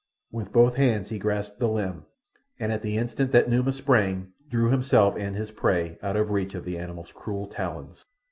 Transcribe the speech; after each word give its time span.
With 0.31 0.51
both 0.51 0.77
hands 0.77 1.09
he 1.09 1.19
grasped 1.19 1.59
the 1.59 1.67
limb, 1.67 2.05
and, 2.59 2.71
at 2.73 2.81
the 2.81 2.97
instant 2.97 3.31
that 3.33 3.47
Numa 3.47 3.71
sprang, 3.71 4.33
drew 4.49 4.71
himself 4.71 5.15
and 5.15 5.35
his 5.35 5.51
prey 5.51 5.99
out 6.01 6.15
of 6.17 6.31
reach 6.31 6.55
of 6.55 6.65
the 6.65 6.79
animal's 6.79 7.11
cruel 7.11 7.45
talons. 7.45 8.03